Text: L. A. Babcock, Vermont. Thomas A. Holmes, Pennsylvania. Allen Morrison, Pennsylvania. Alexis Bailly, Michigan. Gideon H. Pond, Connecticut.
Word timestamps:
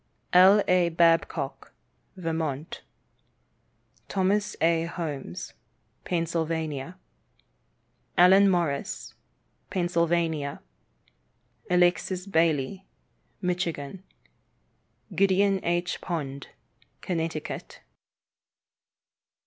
L. 0.33 0.63
A. 0.67 0.89
Babcock, 0.89 1.73
Vermont. 2.17 2.81
Thomas 4.09 4.55
A. 4.59 4.85
Holmes, 4.85 5.53
Pennsylvania. 6.05 6.97
Allen 8.17 8.49
Morrison, 8.49 9.15
Pennsylvania. 9.69 10.59
Alexis 11.69 12.25
Bailly, 12.25 12.83
Michigan. 13.43 14.01
Gideon 15.13 15.63
H. 15.63 16.01
Pond, 16.01 16.47
Connecticut. 17.01 17.81